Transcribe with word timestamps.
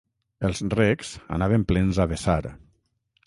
Els 0.47 0.61
recs 0.75 1.11
anaven 1.37 1.67
plens 1.73 1.99
a 2.05 2.07
vessar 2.13 2.39